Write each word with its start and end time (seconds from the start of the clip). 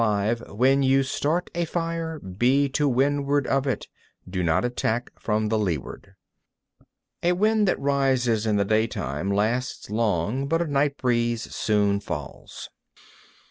(5) 0.01 0.49
When 0.49 0.81
you 0.81 1.03
start 1.03 1.51
a 1.53 1.63
fire, 1.65 2.17
be 2.17 2.67
to 2.69 2.89
windward 2.89 3.45
of 3.45 3.67
it. 3.67 3.87
Do 4.27 4.41
not 4.41 4.65
attack 4.65 5.11
from 5.19 5.49
the 5.49 5.59
leeward. 5.59 6.15
11. 7.21 7.29
A 7.29 7.33
wind 7.39 7.67
that 7.67 7.79
rises 7.79 8.47
in 8.47 8.55
the 8.55 8.65
daytime 8.65 9.29
lasts 9.31 9.91
long, 9.91 10.47
but 10.47 10.59
a 10.59 10.65
night 10.65 10.97
breeze 10.97 11.53
soon 11.55 11.99
falls. 11.99 12.71